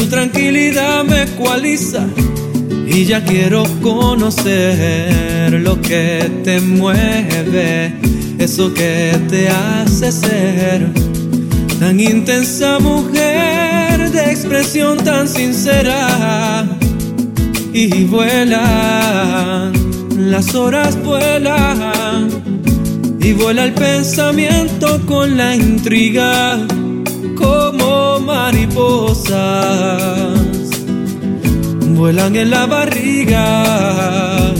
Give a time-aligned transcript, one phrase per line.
[0.00, 2.06] tu tranquilidad me cualiza
[2.86, 7.92] y ya quiero conocer lo que te mueve,
[8.38, 10.88] eso que te hace ser
[11.78, 16.66] tan intensa mujer de expresión tan sincera.
[17.74, 19.70] Y vuela,
[20.16, 22.30] las horas vuelan
[23.20, 26.66] y vuela el pensamiento con la intriga
[28.20, 29.40] mariposas
[32.00, 34.54] vuelan en la barriga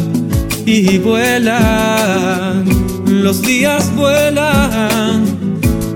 [0.66, 2.64] y vuelan,
[3.06, 5.24] los días vuelan,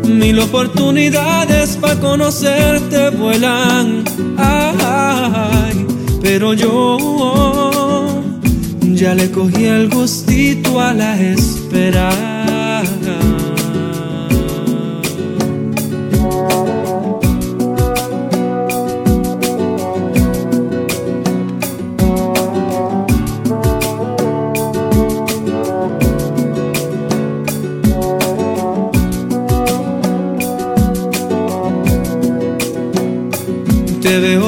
[0.09, 4.04] mil oportunidades para conocerte vuelan,
[4.38, 5.87] ay,
[6.23, 6.97] pero yo
[8.80, 12.34] ya le cogí el gustito a la espera.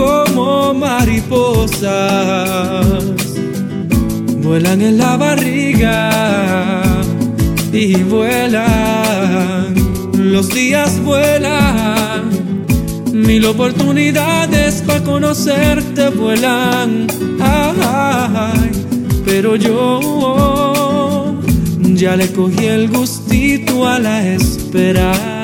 [0.00, 1.84] como mariposas,
[4.42, 6.82] vuelan en la barriga
[7.70, 9.74] y vuelan,
[10.14, 12.30] los días vuelan,
[13.12, 17.06] mil oportunidades para conocerte vuelan,
[17.42, 18.70] ay,
[19.26, 21.36] pero yo
[21.94, 25.39] ya le cogí el gustito a la espera.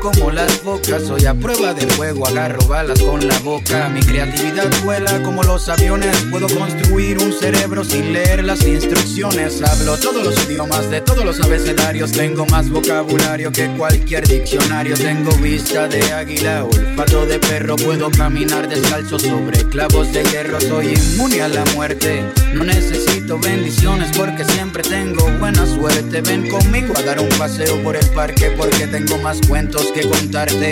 [0.00, 1.02] Como las focas.
[1.06, 3.88] Soy a prueba del fuego, agarro balas con la boca.
[3.88, 6.16] Mi creatividad vuela como los aviones.
[6.30, 9.62] Puedo construir un cerebro sin leer las instrucciones.
[9.62, 12.12] Hablo todos los idiomas de todos los abecedarios.
[12.12, 14.96] Tengo más vocabulario que cualquier diccionario.
[14.96, 17.76] Tengo vista de águila, olfato de perro.
[17.76, 20.60] Puedo caminar descalzo sobre clavos de hierro.
[20.60, 22.24] Soy inmune a la muerte.
[22.54, 26.20] No necesito bendiciones porque siempre tengo buena suerte.
[26.22, 30.71] Ven conmigo a dar un paseo por el parque porque tengo más cuentos que contarte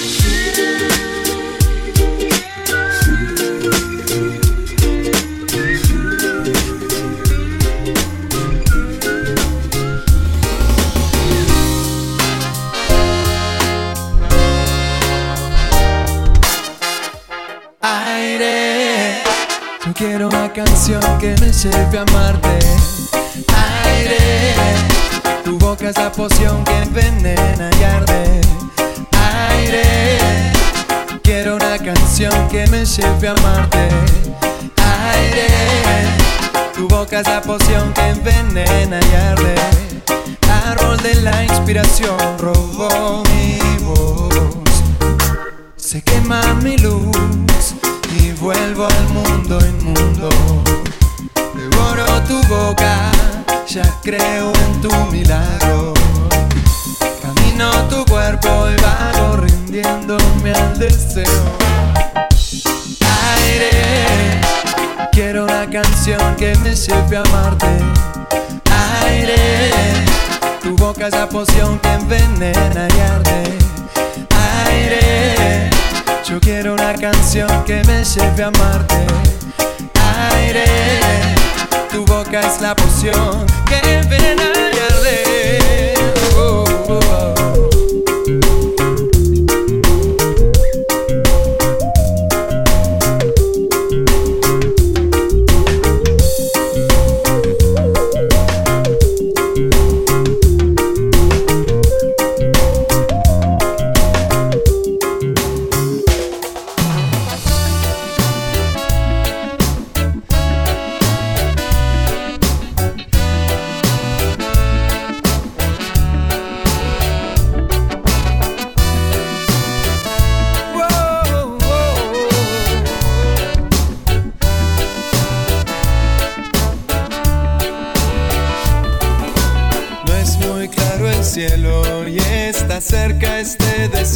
[20.01, 22.59] Quiero una canción que me lleve a amarte.
[23.85, 24.63] Aire,
[25.45, 28.41] tu boca es la poción que envenena y arde.
[29.51, 30.17] Aire,
[31.21, 33.89] quiero una canción que me lleve a amarte.
[35.13, 35.47] Aire,
[36.73, 39.55] tu boca es la poción que envenena y arde.
[40.67, 44.65] Árbol de la inspiración robó mi voz.
[45.75, 47.75] Se quema mi luz
[48.17, 49.10] y vuelvo al
[54.17, 55.93] creo en tu milagro.
[57.21, 61.43] Camino tu cuerpo y vago rindiéndome al deseo.
[63.37, 64.41] Aire,
[65.13, 67.67] quiero una canción que me lleve a amarte.
[69.05, 69.71] Aire,
[70.61, 73.57] tu boca es la poción que envenena y arde.
[74.67, 75.69] Aire,
[76.25, 79.07] yo quiero una canción que me lleve a amarte.
[80.33, 80.65] Aire,
[81.89, 83.30] tu boca es la poción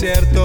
[0.05, 0.44] desierto.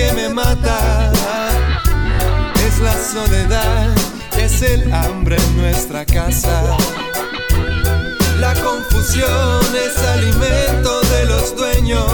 [0.00, 1.12] que me mata.
[2.66, 3.88] Es la soledad,
[4.38, 6.76] es el hambre en nuestra casa.
[8.38, 12.10] La confusión es alimento de los dueños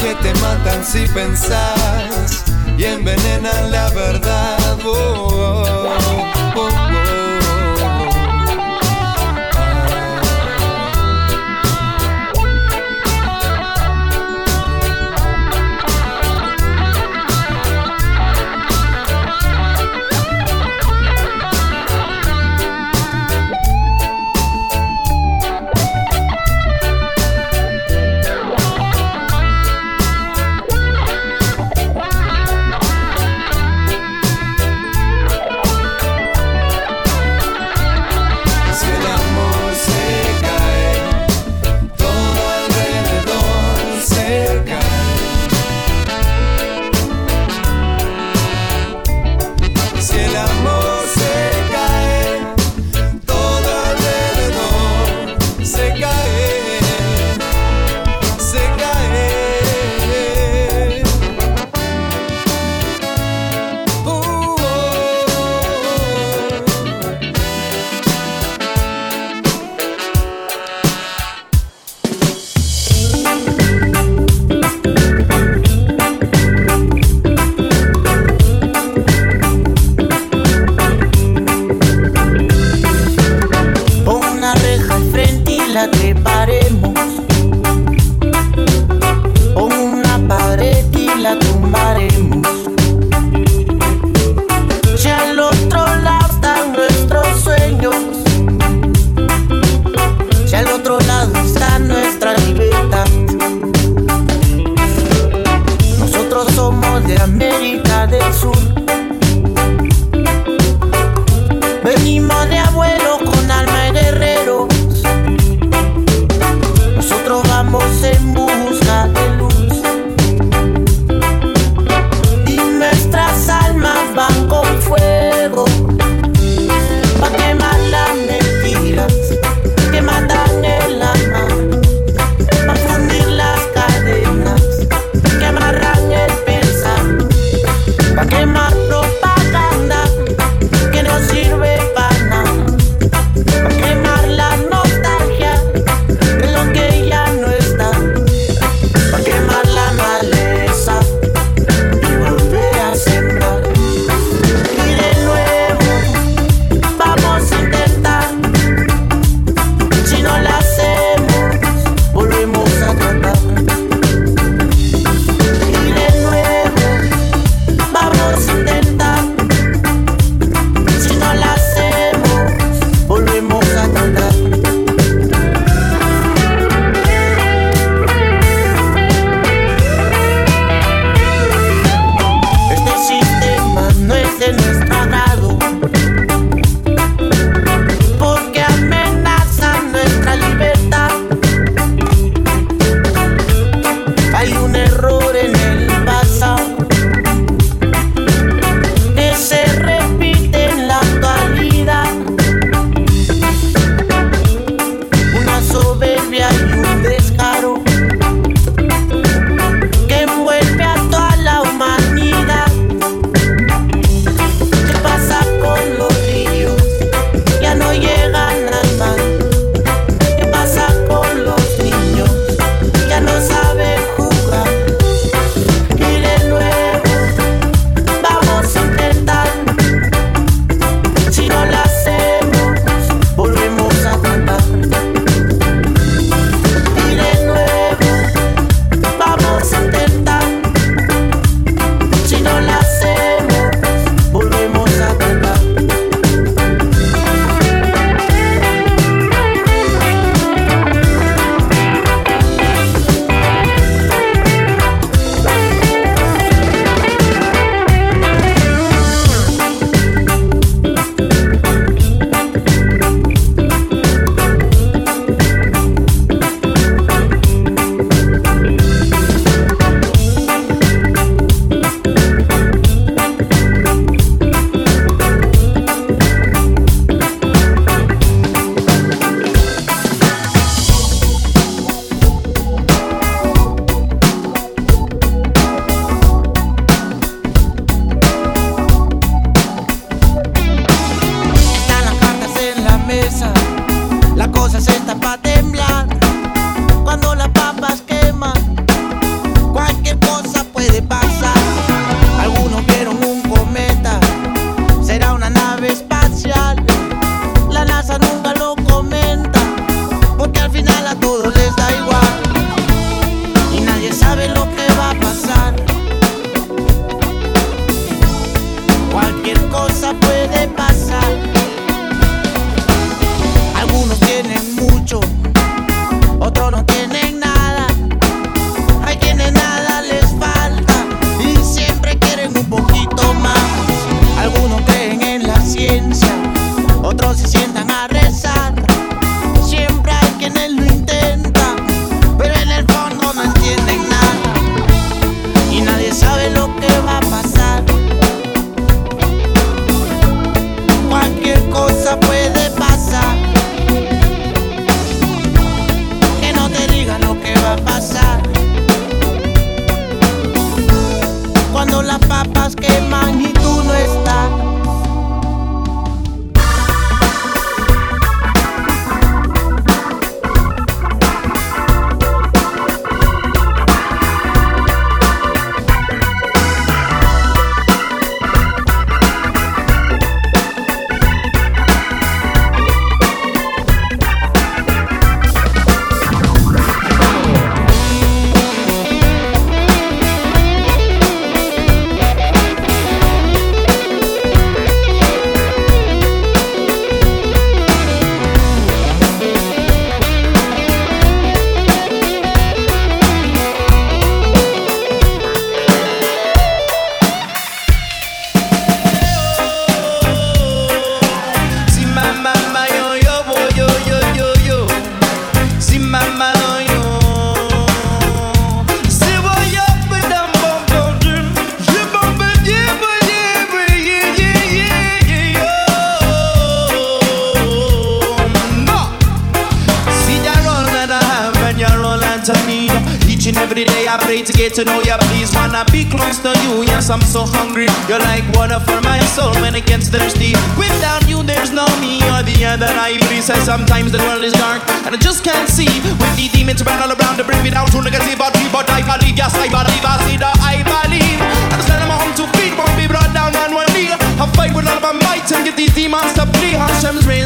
[0.00, 2.44] que te matan si pensás
[2.76, 4.78] y envenenan la verdad.
[4.84, 5.09] Oh,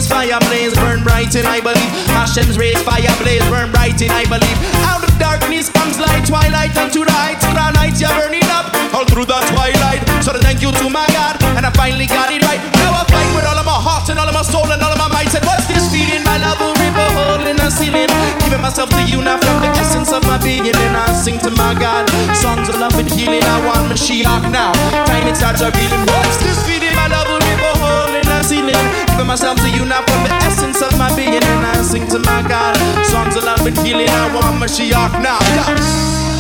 [0.05, 1.93] rays, fire blaze, burn bright and I believe.
[2.13, 4.59] Hashem's rays, fire blaze, burn bright and I believe.
[4.85, 7.45] Out of darkness comes light, twilight unto the heights.
[7.47, 10.03] Crown heights, you're burning up all through the twilight.
[10.23, 12.61] So I thank you to my God, and I finally got it right.
[12.81, 14.93] Now I fight with all of my heart and all of my soul and all
[14.93, 15.33] of my might.
[15.33, 16.25] And what's this feeling?
[16.25, 18.11] My love will rip a hole in the ceiling.
[18.45, 20.69] Giving myself to you now from the essence of my being.
[20.69, 23.45] And I sing to my God songs of love and healing.
[23.45, 24.73] I want Mashiach now.
[25.09, 26.05] Time it starts revealing.
[26.09, 26.93] What's this feeling?
[26.97, 27.34] My love
[29.25, 31.33] Giving myself to you now from the essence of my being.
[31.33, 34.07] And I sing to my God songs of love and healing.
[34.07, 35.39] I want my Mashiach now.
[35.57, 36.34] Yeah.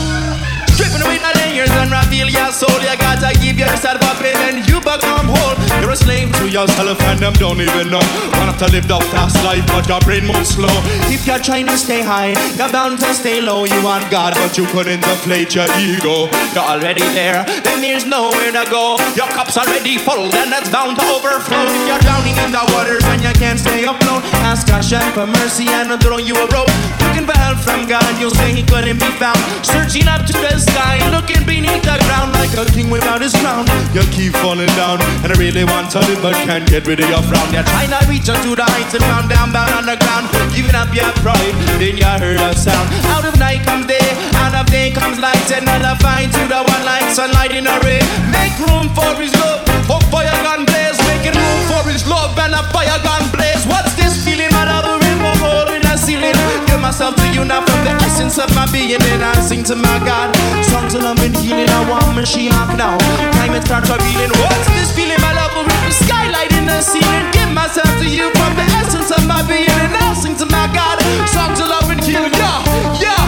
[0.74, 2.74] Stripping away the layers and reveal your soul.
[2.82, 5.54] You gotta give yourself up and you become whole.
[5.80, 8.02] You're a slave to yourself and them don't even know.
[8.38, 10.74] Want to live the fast life, but your brain moves slow.
[11.14, 13.64] If you're trying to stay high, you're bound to stay low.
[13.64, 16.26] You want God, but you couldn't deflate your ego.
[16.54, 18.98] You're already there, then there's nowhere to go.
[19.14, 21.64] Your cup's already full, then it's bound to overflow.
[21.70, 25.70] If you're drowning in the waters and you can't stay afloat, ask Hashem for mercy
[25.70, 26.70] and I'll throw you a rope.
[27.06, 29.38] Looking for help from God, you'll say He couldn't be found.
[29.62, 33.68] Searching up to the sky, looking beneath the ground like a king without his crown.
[33.92, 37.08] You keep falling down, and I really want to live, but can't get rid of
[37.08, 37.46] your frown.
[37.52, 40.28] You're trying to reach up to the heights and found down, bound on the ground.
[40.54, 42.88] Giving up your pride, then you heard a sound.
[43.12, 44.08] Out of night comes day,
[44.40, 47.76] out of day comes light, and I'll find to the one like sunlight in a
[47.84, 48.00] ray.
[48.32, 50.98] Make room for his love, for fire gun blaze.
[51.10, 53.66] Making room for his love and a fire gun blaze.
[53.66, 54.50] What's this feeling?
[54.52, 56.36] My love, a river hole in the ceiling.
[56.68, 59.74] Give myself to you now from the essence of my being, and I sing to
[59.74, 60.28] my God.
[60.68, 62.98] Songs of love and healing, I want Mashiach now.
[63.40, 64.30] Time it starts revealing.
[64.44, 65.20] What's this feeling?
[65.24, 67.24] My love will rip the skylight in the ceiling.
[67.32, 70.68] Give myself to you from the essence of my being, and I sing to my
[70.76, 71.00] God.
[71.32, 72.60] Songs of love and healing, yeah,
[73.00, 73.23] yeah,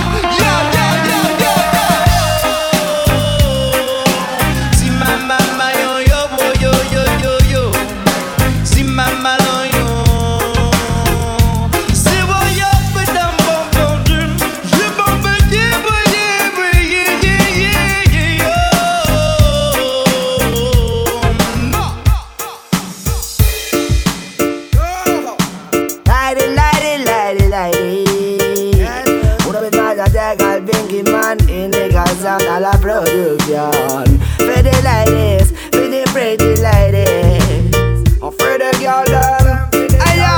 [38.87, 39.67] girl them
[40.05, 40.31] Hey yo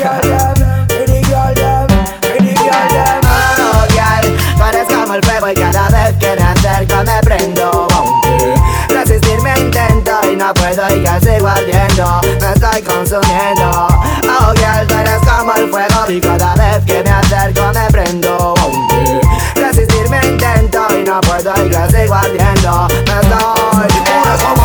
[0.00, 0.56] girl them,
[1.28, 1.88] girl them,
[2.24, 3.20] girl them
[3.58, 7.88] Oh, girl, tú eres como el fuego y cada vez que me acerco me prendo
[8.88, 12.20] resistirme intento y no puedo y ya sigo ardiendo.
[12.40, 13.88] Me estoy consumiendo
[14.40, 18.54] Oh, girl, tú eres como el fuego y cada vez que me acerco me prendo
[19.56, 24.55] resistirme intento y no puedo y ya sigo ardiendo Me estoy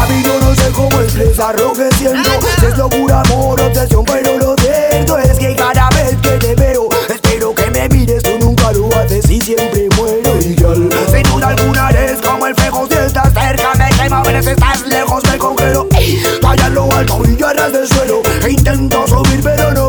[0.62, 5.38] sé cómo expresar lo que siento Si es locura, amor, obsesión, pero lo cierto Es
[5.38, 9.42] que cada vez que te veo Espero que me mires, tú nunca lo haces y
[9.42, 13.90] siempre muero y girl Sin duda alguna eres como el fuego Si estás cerca me
[13.96, 15.88] quema, pero si estás lejos me congelo.
[15.92, 18.22] En lo alto y a ras del suelo.
[18.48, 19.81] Intento subir pero no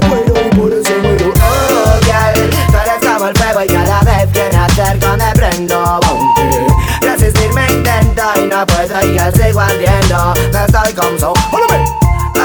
[9.52, 12.02] sigo ardiendo Me estoy consumiendo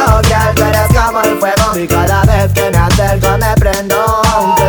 [0.10, 3.96] Oh, girl, tú eres como el fuego y cada vez que me acerco me prendo.
[4.36, 4.64] Aunque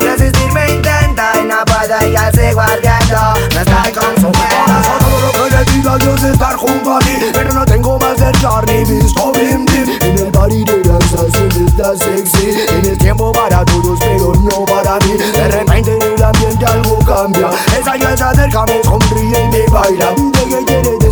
[0.00, 5.56] resistirme intento y no puedo y ya sigo ardiendo Me estoy consumiendo Todo lo que
[5.56, 9.32] le diga Dios es estar junto a ti Pero no tengo más cercar ni visto
[9.32, 14.32] blim blim En el party de danza siempre estás sexy Tienes tiempo para todos pero
[14.34, 15.12] no para mí.
[15.12, 19.66] De repente en el ambiente algo cambia Esa ya se acerca, me sonríe y me
[19.68, 20.10] baila.
[20.16, 21.03] Dice que quiere despertar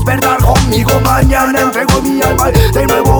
[0.72, 2.50] conmigo mañana Entrego mi alma.
[2.50, 3.11] De nuevo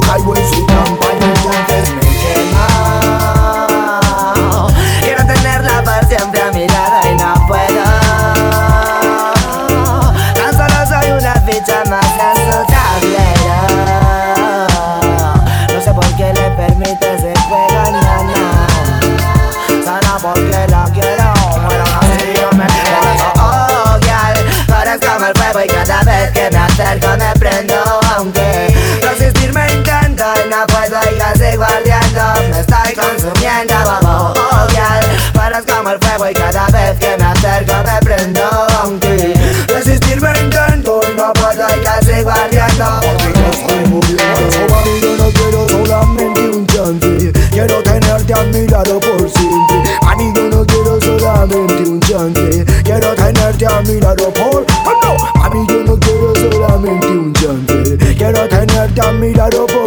[53.62, 59.00] te ha mirado por no, ¡A mí yo no quiero solamente un chante Quiero tenerte
[59.00, 59.81] a mi lado por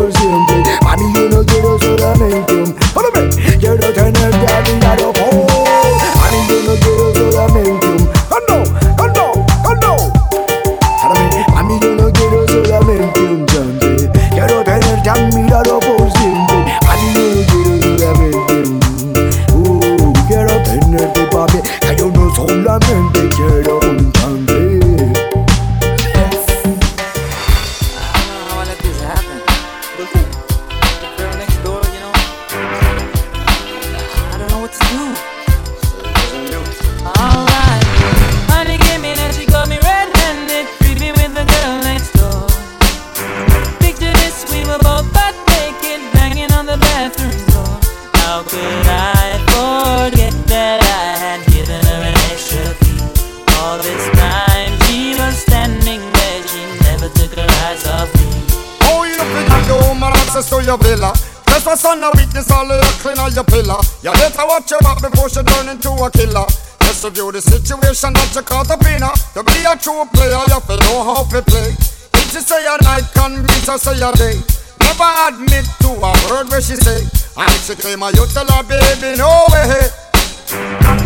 [73.65, 74.38] teacher say a day.
[74.82, 77.01] Never admit to a word where she say.
[77.36, 79.89] I she claim I used to love baby no way.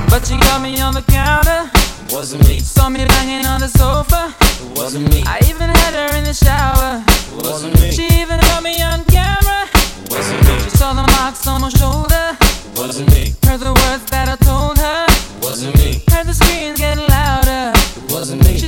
[0.10, 1.72] But she got me on the counter.
[2.12, 2.60] Wasn't me.
[2.60, 4.36] Saw me banging on the sofa.
[4.42, 5.24] It wasn't me.
[5.26, 7.04] I even had her in the shower.
[7.08, 7.92] It wasn't me.
[7.92, 9.70] She even had me on camera.
[10.04, 10.60] It wasn't me.
[10.64, 12.36] She saw the marks on my shoulder.
[12.42, 13.36] It wasn't me.
[13.46, 15.06] Heard the words that I told her.
[15.08, 16.04] It wasn't me.
[16.12, 17.72] Heard the screams getting louder.
[17.76, 18.58] It wasn't me.
[18.58, 18.68] She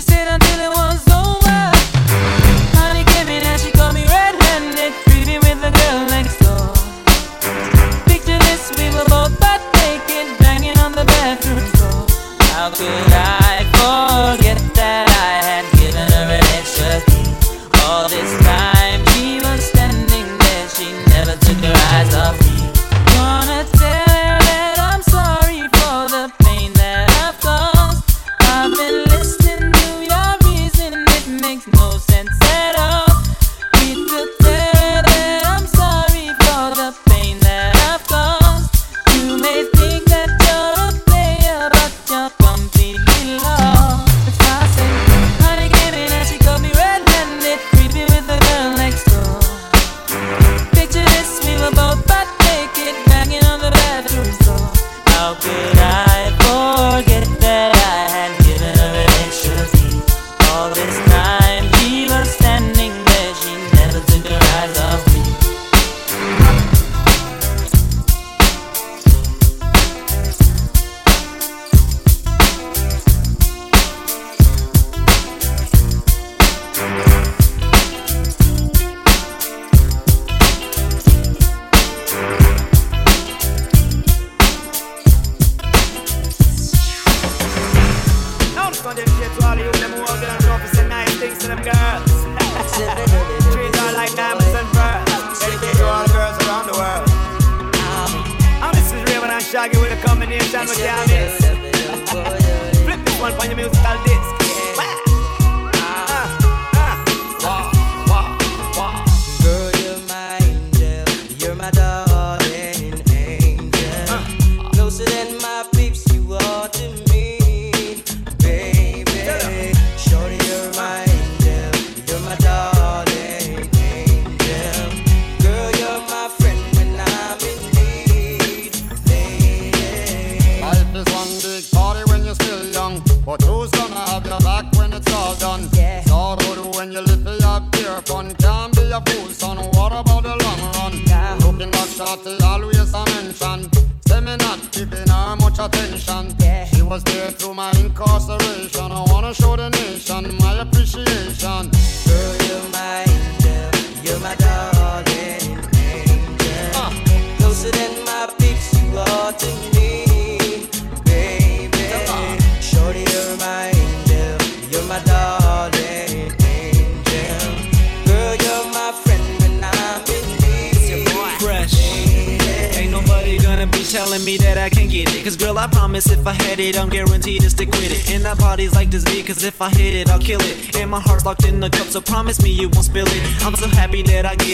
[12.62, 13.41] how could I?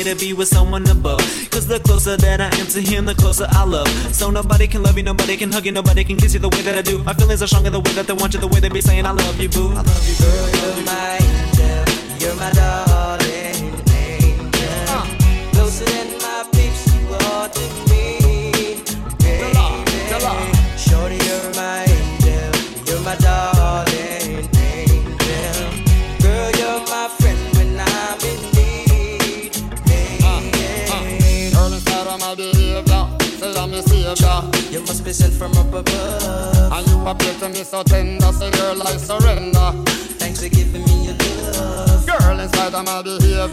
[0.08, 1.20] To be with someone above.
[1.52, 3.90] Cause the closer that I am to him, the closer I love.
[4.16, 6.62] So nobody can love you, nobody can hug you, nobody can kiss you the way
[6.62, 7.04] that I do.
[7.04, 9.06] My feelings are stronger the way that they want you, the way they be saying
[9.06, 9.72] I love you, boo.
[9.72, 12.87] I love you, Girl, you're my angel, you're my darling
[37.78, 39.72] so tender, say girl, I surrender.
[40.18, 42.08] Thanks for giving me your love.
[42.08, 43.48] Girl, in spite of my behavior,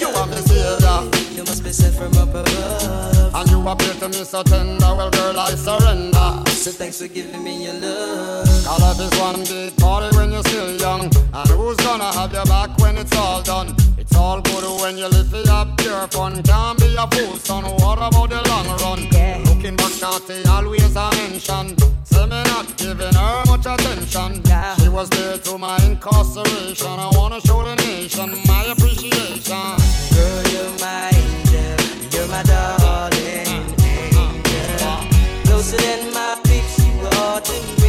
[0.00, 1.36] you are my savior.
[1.36, 3.34] You must be sent from up above.
[3.34, 6.42] And you appear to me so tender, well, girl, I surrender.
[6.48, 8.48] So thanks for giving me your love.
[8.64, 11.02] Call up is one big party when you're still young.
[11.32, 13.76] And who's gonna have your back when it's all done?
[14.20, 16.42] all good when you live it up pure fun.
[16.42, 17.64] Can't be a fool, son.
[17.82, 19.00] What about the long run?
[19.12, 19.42] Yeah.
[19.48, 21.66] Looking back, shawty, always I mention.
[22.04, 24.42] Say me not giving her much attention.
[24.44, 24.76] Yeah.
[24.76, 26.94] She was there to my incarceration.
[27.06, 29.68] I wanna show the nation my appreciation.
[30.14, 31.76] Girl, you're my angel.
[32.12, 35.44] You're my darling uh, uh, uh, angel.
[35.44, 37.79] Closer than my peeps, you are to me.